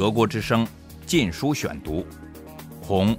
[0.00, 0.64] 德国之声
[1.04, 1.96] 《禁书选读》，
[2.80, 3.14] 《红》，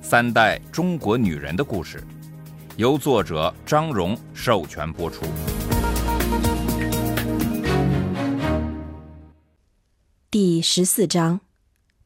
[0.00, 2.02] 三代中国女人的故事，
[2.78, 5.26] 由作者张荣授权播出。
[10.30, 11.40] 第十四章：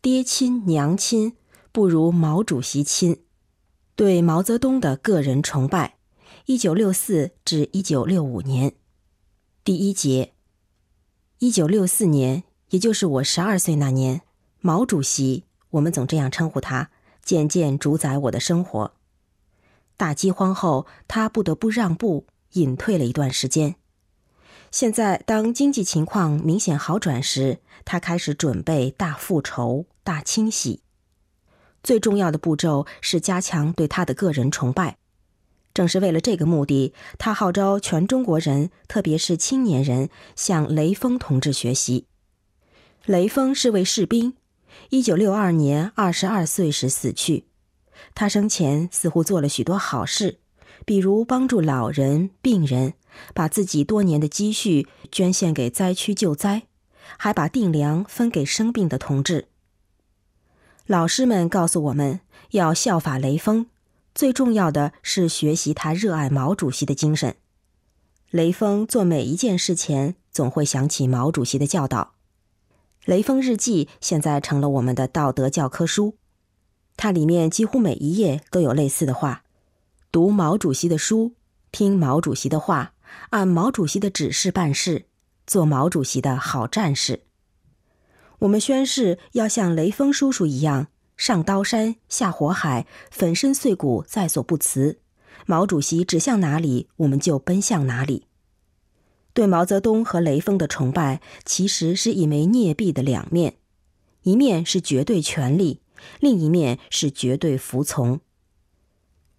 [0.02, 1.36] 爹亲娘亲
[1.70, 3.22] 不如毛主席亲。
[3.94, 5.94] 对毛泽东的个人崇拜，
[6.46, 8.74] 一九六四至一九六五年。
[9.62, 10.32] 第一节：
[11.38, 12.42] 一九六四年。
[12.70, 14.22] 也就是我十二岁那年，
[14.60, 16.90] 毛主席，我们总这样称呼他，
[17.22, 18.92] 渐渐主宰我的生活。
[19.96, 23.76] 大饥荒后，他不得不让步，隐退了一段时间。
[24.70, 30.82] 现在，当经济情况明显好转时，他开始准备大复仇、大清洗。
[31.82, 34.98] 最重要的步骤是加强对他的个人崇拜。
[35.72, 42.06] 正是为了这个目的，他号召全中国人，特别是青年人，向雷锋同志学习。
[43.08, 44.34] 雷锋是位士兵，
[44.90, 47.46] 一九六二年二十二岁时死去。
[48.14, 50.40] 他生前似乎做了许多好事，
[50.84, 52.92] 比如帮助老人、病人，
[53.32, 56.64] 把自己多年的积蓄捐献给灾区救灾，
[57.16, 59.48] 还把定粮分给生病的同志。
[60.84, 63.68] 老师们告诉我们要效法雷锋，
[64.14, 67.36] 最重要的是学习他热爱毛主席的精神。
[68.30, 72.02] 雷锋做每一件事前总会想起毛主席的教导。
[73.08, 76.18] 《雷锋日记》现在成了我们的道德教科书，
[76.94, 79.44] 它里面几乎每一页都有类似的话：
[80.12, 81.32] 读毛主席的书，
[81.72, 82.92] 听毛主席的话，
[83.30, 85.06] 按毛主席的指示办事，
[85.46, 87.22] 做毛主席的好战士。
[88.40, 95.00] 我们宣誓要像雷锋叔叔一样，上刀山下火海，粉身碎骨在所不辞。
[95.46, 98.26] 毛主席指向哪里，我们就奔向哪里。
[99.38, 103.54] 对毛泽东和雷锋的崇拜，其实是一枚镍币的两面，
[104.22, 105.80] 一面是绝对权力，
[106.18, 108.18] 另一面是绝对服从。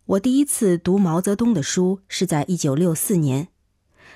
[0.05, 3.49] 我第一次读毛泽东的书是在一九六四年，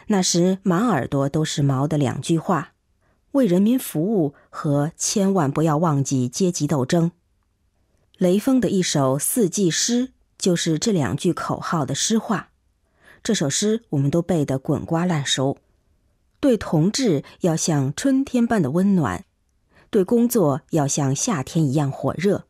[0.07, 2.75] 那时满耳朵都是毛的两句话
[3.33, 7.11] ：“为人民服务”和“千万不要忘记阶级斗争”。
[8.17, 12.51] 雷锋的一首四季诗就是这两句口号的诗话，
[13.21, 15.57] 这首诗我们都背得滚瓜烂熟。
[16.43, 19.23] 对同志要像春天般的温暖，
[19.89, 22.43] 对工作要像夏天一样火热，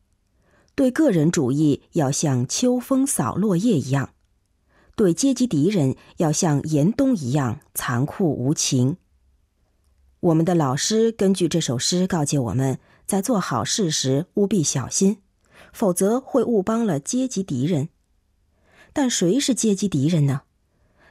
[0.74, 4.16] 对个人主义要像秋风扫落叶一样，
[4.96, 8.98] 对阶级敌人要像严冬一样残酷无情。
[10.22, 15.20] 我们的老师根据这首诗告诫我们在做好事时务必小心，
[15.72, 17.90] 否则会误帮了阶级敌人。
[18.92, 20.42] 但谁是阶级敌人呢？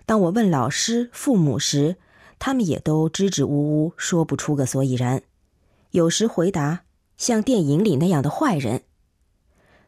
[0.05, 1.99] 当我问老师、父母时，
[2.45, 5.23] 他们也都支支吾吾，说不出个所以然。
[5.93, 6.81] 有时回答
[7.17, 8.83] 像电影里那样的坏人，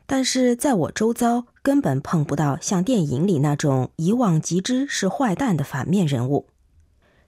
[0.07, 6.47] 但是在我周遭根本碰不到像电影里那种一望即知是坏蛋的反面人物。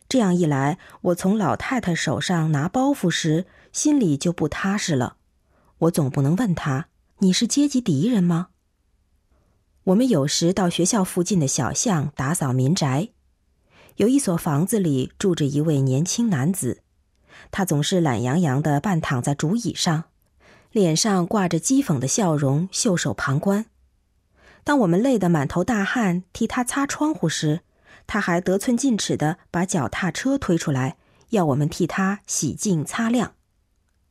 [0.09, 5.17] 这样一来，我从老太太手上拿包袱时，心里就不踏实了。
[5.79, 6.87] 我总不能问他
[7.19, 8.51] ：“你是阶级敌人吗？”
[9.83, 13.09] 我们有时到学校附近的小巷打扫民宅。
[13.97, 16.83] 有一所房子里住着一位年轻男子，
[17.51, 20.05] 他总是懒洋洋地半躺在竹椅上，
[20.71, 23.67] 脸上挂着讥讽的笑容，袖手旁观。
[24.65, 27.61] 当我们累得满头大汗替他擦窗户时，
[28.07, 30.99] 他还得寸进尺地把脚踏车推出来，
[31.31, 33.33] 要我们替他洗净擦亮。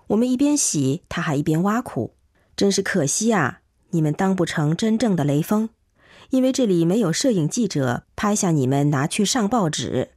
[0.07, 2.15] 我们一边洗，他还一边挖苦
[2.57, 5.69] ：“真是可惜啊，你们当不成真正的雷锋。”
[6.29, 10.11] 因为这里没有摄影记者拍下你们拿去上报纸。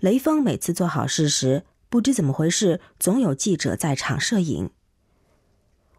[0.00, 4.70] 雷锋每次做好事时，不知怎么回事，总有记者在场摄影。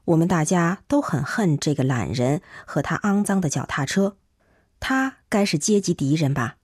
[0.05, 4.15] 我们大家都很恨这个懒人和他肮脏的脚踏车，
[4.79, 6.57] 他该是阶级敌人吧？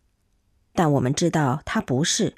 [0.74, 2.36] 但我们知道他不是，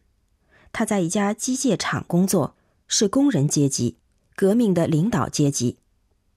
[0.71, 2.55] 他在一家机械厂工作，
[2.87, 3.97] 是工人阶级，
[4.35, 5.77] 革命的领导阶级。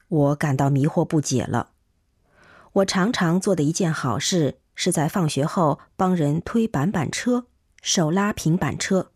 [0.09, 1.71] 我感到迷惑不解了。
[2.73, 7.47] 我常常做的一件好事，是在放学后帮人推板板车，
[7.83, 9.11] 手拉平板车。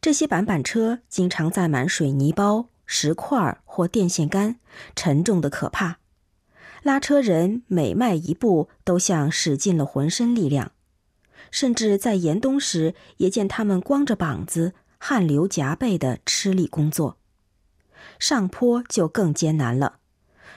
[0.00, 4.58] 这些板板车经常载满水泥包、石块或电线杆，
[4.96, 5.98] 沉重的可怕。
[6.82, 10.72] 拉车人每迈一步都像使尽了浑身力量，
[11.50, 17.18] 甚至在严冬时也见他们光着膀子、汗流浃背的吃力工作。
[18.18, 20.00] 上坡就更艰难了。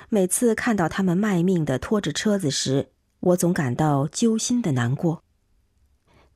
[0.09, 5.23] 每次看到他们卖命的拖着车子时，我总感到揪心的难过。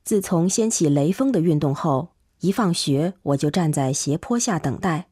[0.02, 2.08] 自从掀起雷锋的运动后，
[2.40, 5.08] 一放学我就站在斜坡下等待，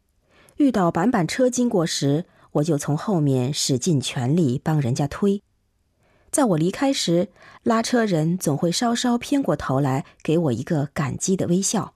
[0.56, 5.42] 遇到板板车经过时，我就从后面使尽全力帮人家推。
[6.30, 7.28] 在我离开时，
[7.62, 11.94] 拉车人总会稍稍偏过头来，给我一个感激的微笑。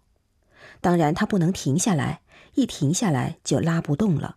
[0.81, 2.20] 当然，他不能停下来，
[2.55, 4.37] 一停下来就拉不动了。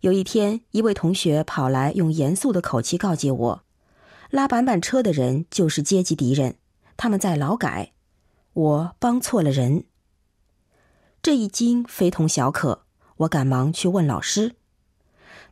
[0.00, 3.64] 有一天，一位同学跑来，用严肃的口气告诫我
[4.30, 6.56] ：“拉板板车的人就是阶级敌人，
[6.96, 7.92] 他们在劳改。”
[8.54, 9.84] 我帮错了人。
[11.20, 12.84] 这一惊非同小可，
[13.18, 14.54] 我赶忙去问老师。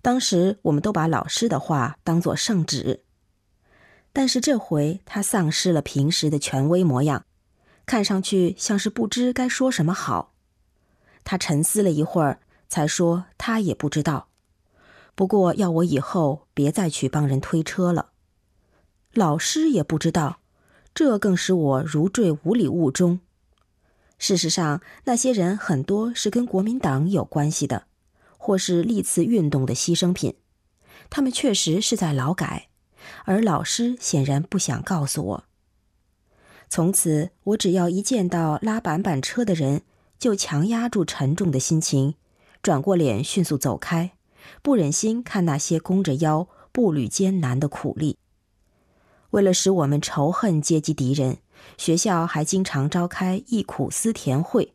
[0.01, 3.03] 当时我们都把老师的话当作圣旨，
[4.13, 7.25] 但是这回他丧失了平时的权威模样，
[7.85, 10.33] 看上去像是不知该说什么好。
[11.25, 12.39] 他沉思了一会儿，
[12.69, 14.29] 才说他也不知道。
[15.17, 18.11] 不过要我以后别再去帮人推车了。
[19.13, 20.41] 老师也不知道，
[20.95, 23.19] 这更使我如坠五里雾中。
[24.19, 27.87] 事实上，那些人很多是跟国民党有关系的，
[28.37, 30.35] 或是历次运动的牺牲品。
[31.09, 32.69] 他们确实是在劳改，
[33.25, 35.45] 而老师显然不想告诉我。
[36.69, 39.83] 从此，我只要一见到拉板板车的人，
[40.19, 42.17] 就强压住沉重的心情，
[42.61, 44.16] 转过脸迅速走开。
[44.63, 48.17] 不忍心看那些弓着腰、步履艰难的苦力。
[49.31, 51.39] 为了使我们仇恨阶级敌人，
[51.77, 54.75] 学校还经常召开忆苦思甜会，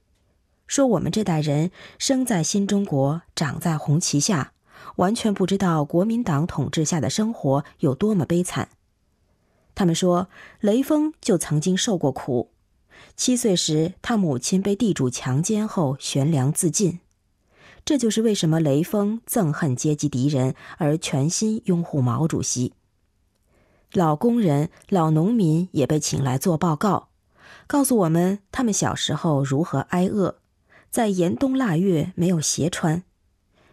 [0.68, 4.54] 说我们这代人生在新中国，长在红旗下，
[4.98, 8.70] 完全不知道国民党统治下的生活有多么悲惨。
[9.74, 10.28] 他们说，
[10.60, 12.52] 雷锋就曾经受过苦，
[13.16, 17.00] 七岁时他母亲被地主强奸后悬梁自尽。
[17.83, 22.74] 这就是为什么雷锋憎恨阶级敌人，而全心拥护毛主席。
[23.94, 27.10] 老工人、老农民也被请来做报告，
[27.68, 30.38] 告诉我们他们小时候如何挨饿，
[30.89, 33.04] 在严冬腊月没有鞋穿，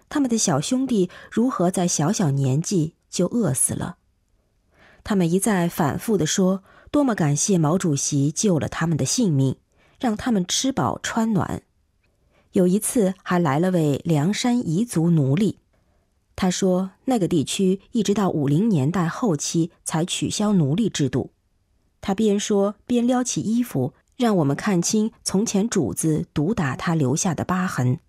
[0.08, 3.98] 他们的小兄弟如何在小小年纪就饿死了。
[5.04, 9.56] 他们一再反复地说，多么感谢毛主席救了他们的性命，
[10.00, 11.62] 让他们吃饱穿暖。
[12.58, 15.60] 有一次，还来了位凉山彝族奴隶。
[16.34, 21.30] 他说，那个地区一直到五零年代后期才取消奴隶制度。
[22.00, 28.00] 他边说边撩起衣服，让我们看清从前主子毒打他留下的疤痕。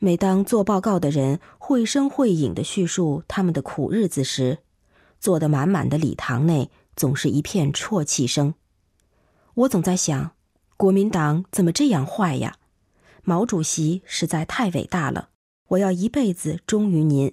[0.00, 4.58] 每当做报告的人绘声绘影地叙述他们的苦日子时，
[5.20, 8.54] 坐得满满的礼堂内总是一片啜泣声。
[9.54, 10.32] 我总在想，
[10.76, 12.56] 国民党怎么这样坏呀？
[13.26, 15.30] 毛主席实在太伟大了，
[15.68, 17.32] 我要一辈子忠于您。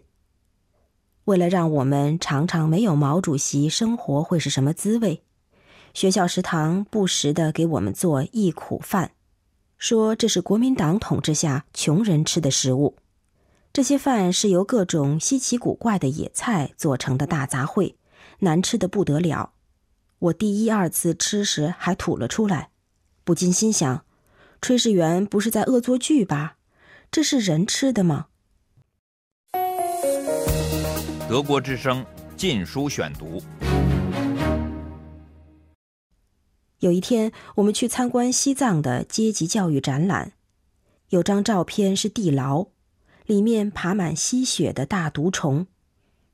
[1.25, 5.21] 为了让我们尝尝没有毛主席生活会是什么滋味，
[5.93, 9.11] 学校食堂不时的给我们做忆苦饭，
[9.77, 12.95] 说这是国民党统治下穷人吃的食物。
[13.73, 17.95] 这些饭是由各种稀奇古怪的野菜做成的大杂烩，
[18.39, 19.51] 难吃的不得了。
[20.19, 22.69] 我第一二次吃时还吐了出来，
[23.25, 24.05] 不禁心想。
[24.61, 26.57] 炊事员不是在恶作剧吧？
[27.09, 28.27] 这是人吃的吗？
[31.27, 32.03] 德国之声
[32.37, 33.41] 《禁书选读》。
[36.77, 40.33] 有一天，我们去参观西藏的阶级教育展览，
[41.09, 42.67] 有张照片是地牢，
[43.25, 45.65] 里面爬满吸血的大毒虫，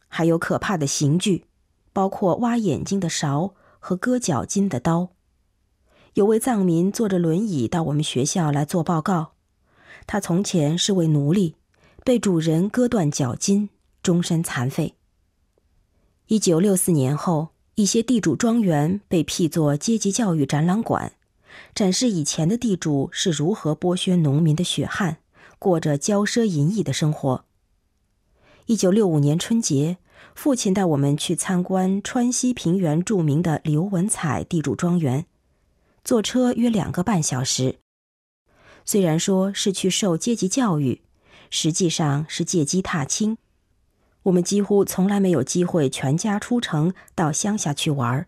[0.09, 1.45] 还有可怕的刑具，
[1.93, 5.13] 包括挖眼睛的勺和割脚筋的刀。
[6.17, 9.33] 有位藏民坐着轮椅到我们学校来做报告。
[10.07, 11.53] 他从前是位奴隶，
[12.03, 13.69] 被主人割断脚筋，
[14.01, 14.95] 终身残废。
[16.25, 21.11] 一九六四年后，一些地主庄园被辟作阶级教育展览馆，
[21.75, 25.17] 展示以前的地主是如何剥削农民的血汗，
[25.59, 27.45] 过着骄奢淫逸的生活。
[28.65, 29.97] 一九六五年春节，
[30.33, 35.27] 父亲带我们去参观川西平原著名的刘文彩地主庄园。
[36.07, 37.79] 坐车约两个半小时。
[38.85, 41.01] 虽然说是去受阶级教育，
[41.49, 43.37] 实际上是借机踏青。
[44.23, 48.27] 我们几乎从来没有机会全家出城到乡下去玩儿。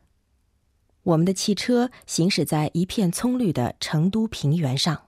[1.03, 5.03] 我们的汽车行驶在一片葱绿的成都平原上，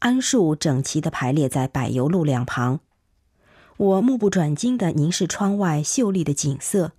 [0.00, 2.80] 桉树整齐地排列在柏油路两旁。
[3.76, 6.94] 我目不转睛地凝视窗外秀丽的景色，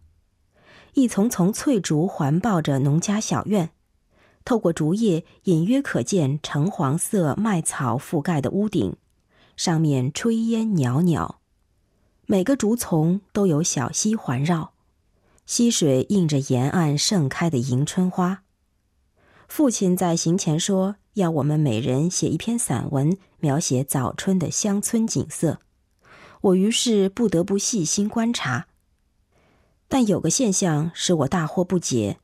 [0.94, 3.72] 一丛丛翠竹环抱着农家小院。
[4.46, 8.96] 透过竹叶，隐约可见橙黄色麦草覆盖的屋顶，
[9.56, 11.40] 上面炊烟袅袅。
[12.26, 14.74] 每个竹丛都有小溪环绕，
[15.46, 18.44] 溪水映着沿岸盛开的迎春花。
[19.48, 25.60] 父亲在行前说要我们每人写一篇散文，描写早春的乡村景色。
[26.42, 28.68] 我于是不得不细心观察。
[29.88, 32.18] 但有个现象使我大惑不解：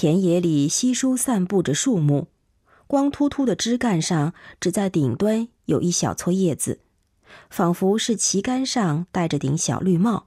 [0.00, 2.28] 田野里稀疏散布着树木，
[2.86, 6.78] 光秃秃的枝干上只在顶端有一小撮叶子，
[7.50, 10.26] 仿佛是旗杆上戴着顶小绿帽。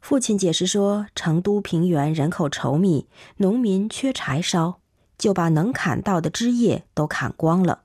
[0.00, 3.08] 父亲解释说，成都平原人口稠密，
[3.38, 4.78] 农民缺柴烧，
[5.18, 7.80] 就把能砍到的枝叶都砍光了。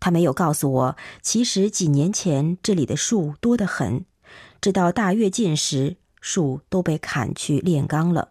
[0.00, 4.06] 他没有告诉我，其实几年前这里的树多得很，
[4.62, 8.30] 直到大跃进时，树都被砍去炼钢了。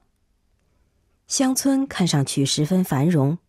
[1.34, 3.40] 乡村看上去十分繁荣，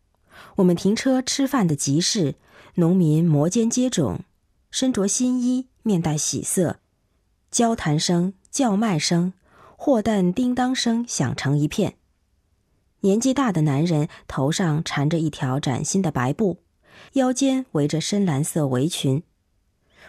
[0.56, 2.36] 我们停车吃饭的集市，
[2.76, 4.20] 农民摩肩接踵，
[4.70, 6.78] 身着新衣，面带喜色，
[7.50, 9.34] 交谈声、叫卖声。
[9.76, 11.96] 货担叮当声响成一片。
[13.00, 16.60] 年纪大的男人头上缠着一条崭新的白布，
[17.12, 19.22] 腰间围着深蓝色围裙。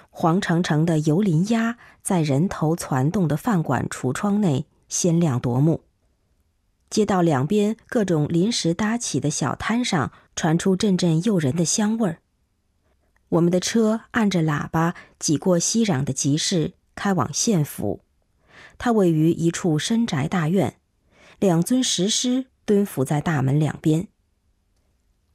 [0.10, 5.82] 黄澄澄的油淋鸭在人头攒动的饭馆橱窗内鲜亮夺目。
[6.90, 12.20] 街道两边各种临时搭起的小摊上传出阵阵诱人的香味儿。
[13.30, 18.02] 我们的车按着喇叭挤过熙攘的集市，开往县府。
[18.78, 20.76] 它位于一处深宅大院，
[21.40, 24.08] 两尊石狮蹲伏在大门两边。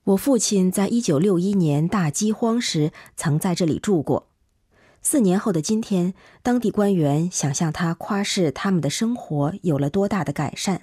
[0.05, 4.29] 我父亲在一九六一年大饥荒时曾在这里住过。
[5.03, 10.83] 四年后的今天，当地官员想向他夸示他们的生活有了多大的改善。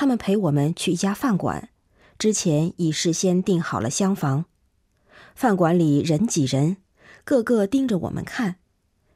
[0.00, 1.68] 他们陪我们去一家饭馆，
[2.18, 4.46] 之前已事先订好了厢房。
[5.34, 6.78] 饭馆里人挤人，
[7.22, 8.56] 个个盯着我们看。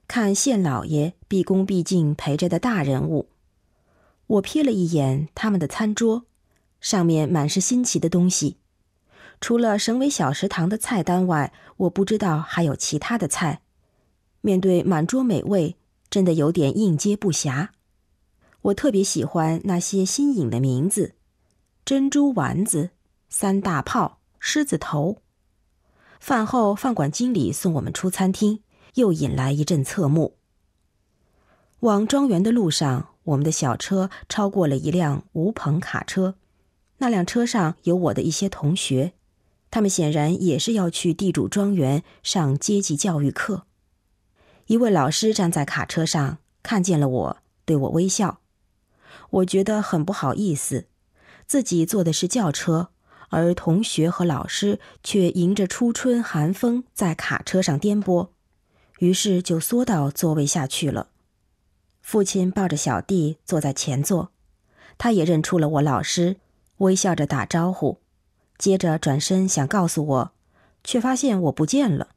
[0.07, 3.31] 看县老爷毕恭毕敬陪着的大人物，
[4.27, 6.27] 我瞥了一眼他们的餐桌，
[6.83, 8.59] 上面满是新奇的东西。
[9.41, 13.63] 除了省委小食堂的菜单外，我不知道还有其他的菜。
[14.43, 15.79] 面对满桌美味，
[16.11, 17.69] 真的有点应接不暇。
[18.65, 21.15] 我特别喜欢那些新颖的名字：
[21.85, 22.91] 珍珠丸子、
[23.29, 25.19] 三大炮、狮子头。
[26.19, 28.61] 饭后，饭馆经理送我们出餐厅。
[28.95, 30.37] 又引来一阵侧目。
[31.81, 36.37] 往庄园的路上，我们的小车超过了一辆无棚卡车，
[36.99, 39.15] 那辆车上有我的一些同学，
[39.69, 43.67] 他们显然也是要去地主庄园上阶级教育课。
[44.69, 48.43] 一位老师站在卡车上，看见了我，对我微笑。
[49.35, 50.87] 我觉得很不好意思，
[51.47, 52.91] 自己坐的是轿车，
[53.31, 58.29] 而同学和老师却迎着初春寒风在卡车上颠簸。
[59.01, 61.09] 于是就缩到座位下去了。
[62.01, 64.31] 父亲抱着小弟坐在前座，
[64.97, 66.37] 他也认出了我老师，
[66.79, 67.99] 微笑着打招呼，
[68.57, 70.33] 接着转身想告诉我，
[70.85, 72.11] 却发现我不见了。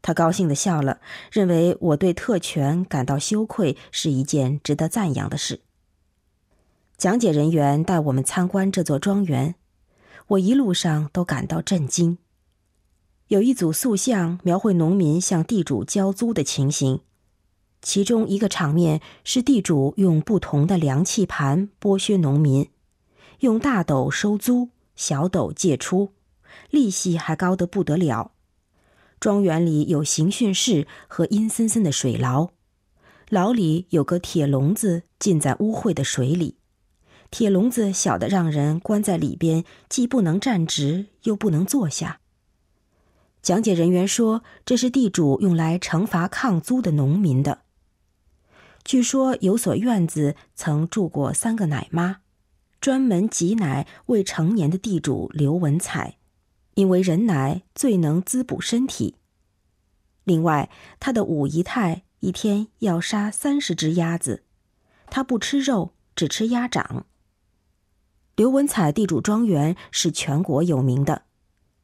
[0.00, 1.00] 他高兴地笑了，
[1.32, 5.62] 认为我对特权感到羞愧是一件值得赞扬的事。
[6.98, 9.54] 讲解人员带我们参观这座庄园，
[10.26, 12.18] 我一路上都感到震惊。
[13.28, 17.02] 有一组塑像描绘农民向地主交租的情形，
[17.80, 22.68] 其中一个场面是地主用不同的粮器盘剥削农民，
[23.40, 26.10] 用大斗收租，小斗借出，
[26.70, 28.32] 利息还高得不得了。
[29.20, 32.48] 庄园里有刑讯室和阴森森的水牢，
[33.28, 36.56] 牢里有个铁笼子浸在污秽的水里，
[37.30, 42.20] 铁笼子小的让人关在里边，既不能站直，又不能坐下。
[43.42, 47.60] 讲解人员说：“这是地主用来惩罚抗租的农民的。
[48.82, 52.20] 据说有所院子曾住过三个奶妈，
[52.80, 56.16] 专门挤奶未成年的地主刘文彩，
[56.74, 59.16] 因为人奶最能滋补身体。
[60.24, 64.42] 另外，他的五姨太一天要杀三十只鸭子，
[65.10, 67.06] 他不吃肉，只吃鸭掌。
[68.38, 71.22] 刘文彩地主庄园是全国有名的。”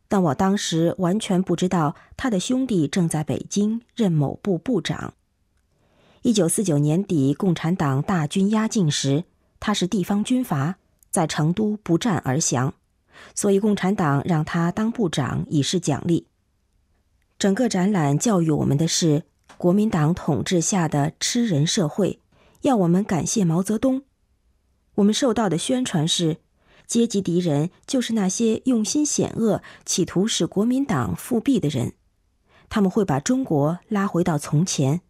[0.06, 5.14] 但我当时完全不知道他的兄弟正在北京任某部部长。
[6.22, 9.24] 一九四九年底，共产党大军压境时，
[9.58, 10.76] 他是地方军阀，
[11.10, 12.72] 在成都不战而降，
[13.34, 16.28] 所以共产党让他当部长以示奖励。
[17.36, 19.24] 整个展览教育我们的是
[19.58, 22.20] 国民党统治下的吃人社会，
[22.60, 24.04] 要我们感谢毛泽东。
[24.94, 26.43] 我们受到的宣传是。
[26.94, 31.94] 阶级敌人就是那些用心险恶、企图使国民党复辟的人，
[32.68, 35.00] 他们会把中国拉回到从前，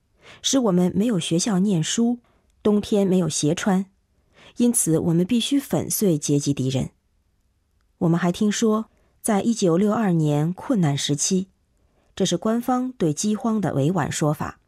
[0.40, 2.20] 使我们没有学校念书，
[2.62, 3.84] 冬天没有鞋穿，
[4.56, 6.88] 因此我们必须粉碎阶级敌人。
[7.98, 8.86] 我们还听说，
[9.20, 11.48] 在一九六二年困难时期，
[12.16, 14.58] 这是官方对饥荒的委婉说法。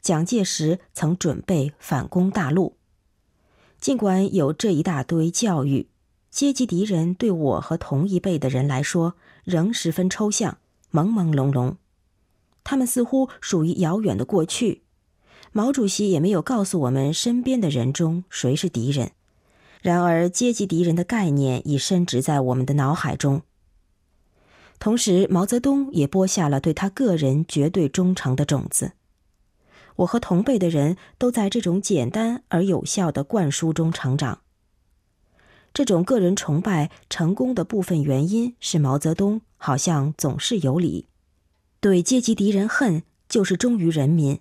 [0.00, 2.78] 蒋介石曾准备反攻大陆，
[3.78, 5.88] 尽管有这一大堆教育，
[6.34, 9.14] 阶级敌人对我和同一辈的人来说
[9.44, 10.58] 仍十分抽象、
[10.90, 11.76] 朦朦胧胧。
[12.64, 14.82] 他们似乎属于遥远的过去。
[15.52, 19.12] 毛主席也没有告诉我们身边的人中谁是敌人。
[19.80, 23.42] 然而，阶级敌人的概念已深植在我们的脑海中。
[24.80, 28.94] 同时，毛泽东也播下了对他个人绝对忠诚的种子。
[29.94, 34.40] 我和同辈的人都在这种简单而有效的灌输中成长。
[35.74, 41.08] 这种个人崇拜成功的部分原因是毛泽东好像总是有理，
[41.80, 44.38] 对阶级敌人恨就是忠于人民，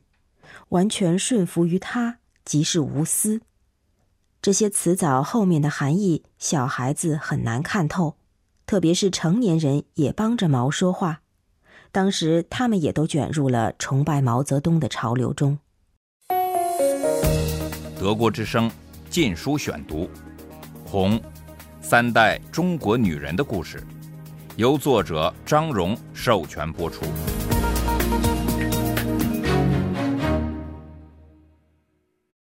[0.70, 3.42] 完全顺服于他即是无私。
[4.44, 8.16] 这些词藻后面的含义，小孩子很难看透，
[8.68, 11.22] 特别是成年人也帮着毛说话。
[11.92, 15.58] 当时，他们也都卷入了崇拜毛泽东的潮流中。
[17.98, 18.70] 德国之声
[19.10, 20.04] 《禁书选读》，
[20.94, 21.20] 《红》，
[21.82, 23.84] 三代中国女人的故事，
[24.58, 27.04] 由作者张荣授权播出。